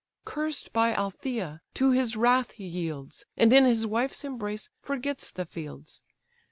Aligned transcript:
"Cursed 0.25 0.73
by 0.73 0.95
Althaea, 0.95 1.61
to 1.75 1.91
his 1.91 2.17
wrath 2.17 2.53
he 2.53 2.65
yields, 2.65 3.23
And 3.37 3.53
in 3.53 3.65
his 3.65 3.85
wife's 3.85 4.23
embrace 4.23 4.67
forgets 4.79 5.29
the 5.31 5.45
fields. 5.45 6.01